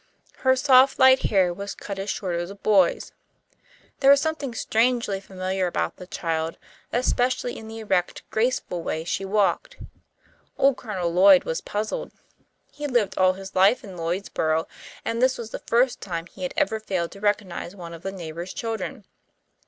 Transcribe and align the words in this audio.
Her 0.37 0.55
soft, 0.55 0.97
light 0.97 1.25
hair 1.29 1.53
was 1.53 1.75
cut 1.75 1.99
as 1.99 2.09
short 2.09 2.35
as 2.35 2.49
a 2.49 2.55
boy's. 2.55 3.11
There 3.99 4.09
was 4.09 4.19
something 4.19 4.55
strangely 4.55 5.21
familiar 5.21 5.67
about 5.67 5.97
the 5.97 6.07
child, 6.07 6.57
especially 6.91 7.55
in 7.55 7.67
the 7.67 7.77
erect, 7.77 8.23
graceful 8.31 8.81
way 8.81 9.03
she 9.03 9.25
walked. 9.25 9.77
Old 10.57 10.77
Colonel 10.77 11.13
Lloyd 11.13 11.43
was 11.43 11.61
puzzled. 11.61 12.13
He 12.71 12.83
had 12.85 12.91
lived 12.91 13.15
all 13.15 13.33
his 13.33 13.53
life 13.55 13.83
in 13.83 13.95
Lloydsborough, 13.95 14.65
and 15.05 15.21
this 15.21 15.37
was 15.37 15.51
the 15.51 15.59
first 15.59 16.01
time 16.01 16.25
he 16.25 16.41
had 16.41 16.55
ever 16.57 16.79
failed 16.79 17.11
to 17.11 17.21
recognize 17.21 17.75
one 17.75 17.93
of 17.93 18.01
the 18.01 18.11
neighbours' 18.11 18.55
children. 18.55 19.05